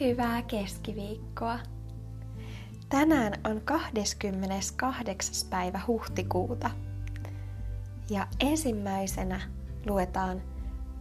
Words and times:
Hyvää 0.00 0.42
keskiviikkoa. 0.42 1.58
Tänään 2.88 3.32
on 3.44 3.60
28. 3.64 5.50
päivä 5.50 5.80
huhtikuuta. 5.86 6.70
Ja 8.10 8.26
ensimmäisenä 8.40 9.40
luetaan 9.86 10.42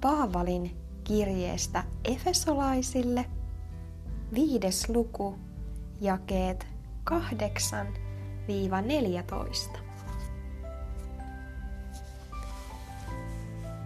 Paavalin 0.01 0.77
kirjeestä 1.03 1.83
Efesolaisille, 2.05 3.25
viides 4.33 4.89
luku, 4.89 5.35
jakeet 6.01 6.67
8-14. 7.11 9.86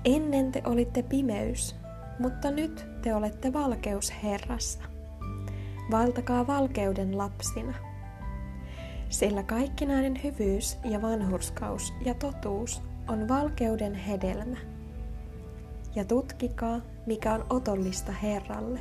Ennen 0.06 0.52
te 0.52 0.62
olitte 0.66 1.04
pimeys, 1.04 1.76
mutta 2.20 2.52
nyt 2.52 2.86
te 3.02 3.16
olette 3.16 3.54
valkeus 3.54 4.14
Herrassa 4.24 4.92
valtakaa 5.92 6.48
valkeuden 6.48 7.18
lapsina. 7.18 7.74
Sillä 9.10 9.44
kaikkinainen 9.44 10.24
hyvyys 10.24 10.78
ja 10.84 11.02
vanhurskaus 11.02 11.94
ja 12.06 12.14
totuus 12.14 12.82
on 13.08 13.28
valkeuden 13.28 13.96
hedelmä. 13.96 14.58
Ja 15.96 16.06
tutkikaa, 16.06 16.82
mikä 17.06 17.34
on 17.34 17.46
otollista 17.50 18.12
Herralle. 18.12 18.80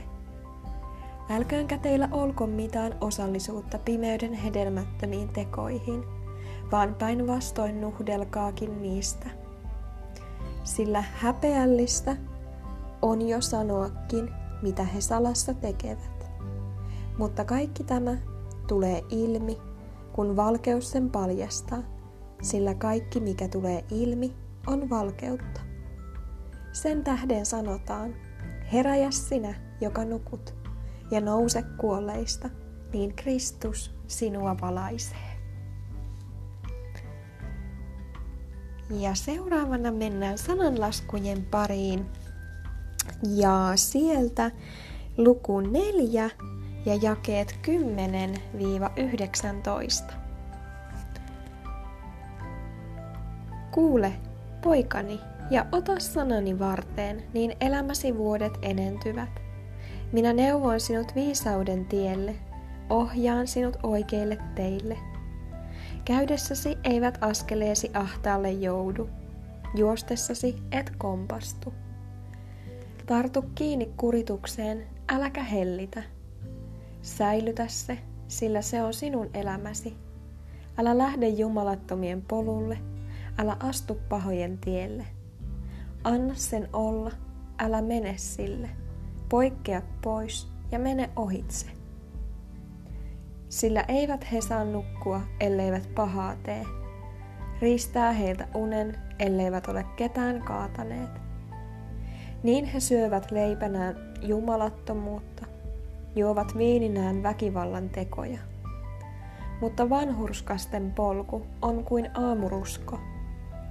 Älköönkä 1.30 1.78
teillä 1.78 2.08
olko 2.12 2.46
mitään 2.46 2.94
osallisuutta 3.00 3.78
pimeyden 3.78 4.32
hedelmättömiin 4.32 5.28
tekoihin, 5.28 6.04
vaan 6.72 6.94
päinvastoin 6.94 7.80
nuhdelkaakin 7.80 8.82
niistä. 8.82 9.39
Sillä 10.76 11.04
häpeällistä 11.12 12.16
on 13.02 13.28
jo 13.28 13.40
sanoakin, 13.40 14.30
mitä 14.62 14.84
he 14.84 15.00
salassa 15.00 15.54
tekevät. 15.54 16.30
Mutta 17.18 17.44
kaikki 17.44 17.84
tämä 17.84 18.16
tulee 18.68 19.02
ilmi, 19.08 19.58
kun 20.12 20.36
valkeus 20.36 20.90
sen 20.90 21.10
paljastaa, 21.10 21.82
sillä 22.42 22.74
kaikki 22.74 23.20
mikä 23.20 23.48
tulee 23.48 23.84
ilmi 23.90 24.36
on 24.66 24.90
valkeutta. 24.90 25.60
Sen 26.72 27.04
tähden 27.04 27.46
sanotaan, 27.46 28.14
heräjä 28.72 29.10
sinä, 29.10 29.54
joka 29.80 30.04
nukut, 30.04 30.54
ja 31.10 31.20
nouse 31.20 31.62
kuolleista, 31.80 32.50
niin 32.92 33.16
Kristus 33.16 33.94
sinua 34.06 34.56
valaisee. 34.60 35.29
Ja 38.90 39.14
seuraavana 39.14 39.92
mennään 39.92 40.38
sananlaskujen 40.38 41.46
pariin. 41.50 42.06
Ja 43.36 43.72
sieltä 43.74 44.50
luku 45.16 45.60
neljä 45.60 46.30
ja 46.86 46.94
jakeet 47.02 47.58
10-19. 50.08 50.12
Kuule, 53.70 54.12
poikani, 54.62 55.20
ja 55.50 55.66
ota 55.72 56.00
sanani 56.00 56.58
varteen, 56.58 57.22
niin 57.34 57.56
elämäsi 57.60 58.16
vuodet 58.16 58.52
enentyvät. 58.62 59.40
Minä 60.12 60.32
neuvon 60.32 60.80
sinut 60.80 61.14
viisauden 61.14 61.86
tielle, 61.86 62.34
ohjaan 62.90 63.46
sinut 63.46 63.76
oikeille 63.82 64.38
teille. 64.54 64.98
Käydessäsi 66.10 66.78
eivät 66.84 67.18
askeleesi 67.20 67.90
ahtaalle 67.94 68.50
joudu, 68.50 69.10
juostessasi 69.74 70.56
et 70.72 70.92
kompastu. 70.98 71.74
Tartu 73.06 73.44
kiinni 73.54 73.92
kuritukseen, 73.96 74.86
äläkä 75.08 75.42
hellitä. 75.42 76.02
Säilytä 77.02 77.68
se, 77.68 77.98
sillä 78.28 78.62
se 78.62 78.82
on 78.82 78.94
sinun 78.94 79.30
elämäsi. 79.34 79.96
Älä 80.78 80.98
lähde 80.98 81.28
jumalattomien 81.28 82.22
polulle, 82.22 82.78
älä 83.38 83.56
astu 83.60 83.98
pahojen 84.08 84.58
tielle. 84.58 85.06
Anna 86.04 86.34
sen 86.34 86.68
olla, 86.72 87.10
älä 87.58 87.82
mene 87.82 88.14
sille. 88.16 88.70
Poikkea 89.28 89.82
pois 90.02 90.48
ja 90.72 90.78
mene 90.78 91.10
ohitse. 91.16 91.79
Sillä 93.50 93.84
eivät 93.88 94.32
he 94.32 94.40
saa 94.40 94.64
nukkua, 94.64 95.20
elleivät 95.40 95.94
pahaa 95.94 96.36
tee. 96.42 96.66
Riistää 97.60 98.12
heiltä 98.12 98.48
unen, 98.54 98.96
elleivät 99.18 99.68
ole 99.68 99.86
ketään 99.96 100.42
kaataneet. 100.42 101.10
Niin 102.42 102.64
he 102.64 102.80
syövät 102.80 103.30
leipänään 103.30 103.96
jumalattomuutta 104.22 105.46
juovat 106.16 106.58
viininään 106.58 107.22
väkivallan 107.22 107.88
tekoja. 107.88 108.38
Mutta 109.60 109.90
vanhurskasten 109.90 110.92
polku 110.92 111.46
on 111.62 111.84
kuin 111.84 112.10
aamurusko, 112.14 113.00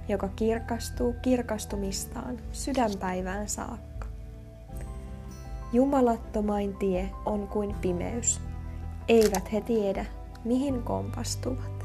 joka 0.08 0.28
kirkastuu 0.28 1.14
kirkastumistaan 1.22 2.38
sydänpäivään 2.52 3.48
saakka. 3.48 4.06
Jumalattomain 5.72 6.76
tie 6.76 7.10
on 7.26 7.48
kuin 7.48 7.74
pimeys. 7.74 8.49
Eivät 9.10 9.52
he 9.52 9.60
tiedä, 9.60 10.06
mihin 10.44 10.82
kompastuvat. 10.82 11.84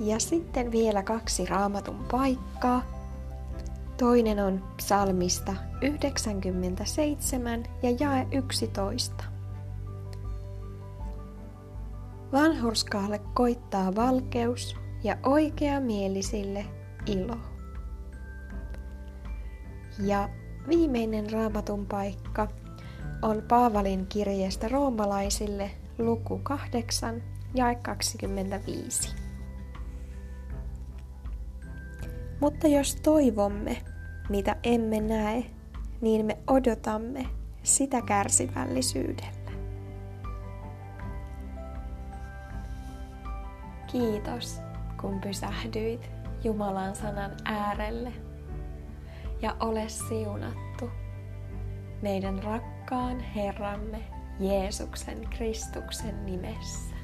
Ja 0.00 0.18
sitten 0.18 0.72
vielä 0.72 1.02
kaksi 1.02 1.46
raamatun 1.46 2.04
paikkaa, 2.10 2.82
Toinen 3.96 4.44
on 4.44 4.62
psalmista 4.76 5.54
97 5.82 7.64
ja 7.82 7.90
jae 8.00 8.26
11. 8.32 9.24
Vanhurskaalle 12.32 13.20
koittaa 13.34 13.94
valkeus 13.94 14.76
ja 15.04 15.16
oikea 15.22 15.80
mielisille 15.80 16.64
ilo. 17.06 17.36
Ja 19.98 20.28
viimeinen 20.68 21.32
raamatun 21.32 21.86
paikka 21.86 22.48
on 23.22 23.42
Paavalin 23.48 24.06
kirjeestä 24.06 24.68
roomalaisille 24.68 25.70
luku 25.98 26.40
8 26.42 27.22
ja 27.54 27.74
25. 27.74 29.14
Mutta 32.40 32.68
jos 32.68 32.96
toivomme, 32.96 33.82
mitä 34.28 34.56
emme 34.62 35.00
näe, 35.00 35.44
niin 36.00 36.26
me 36.26 36.38
odotamme 36.46 37.26
sitä 37.62 38.02
kärsivällisyydellä. 38.02 39.50
Kiitos, 43.92 44.60
kun 45.00 45.20
pysähdyit 45.20 46.10
Jumalan 46.44 46.96
sanan 46.96 47.30
äärelle 47.44 48.12
ja 49.42 49.56
ole 49.60 49.88
siunattu 49.88 50.90
meidän 52.02 52.42
rakkaan 52.42 53.20
Herramme 53.20 53.98
Jeesuksen 54.40 55.28
Kristuksen 55.30 56.26
nimessä. 56.26 56.99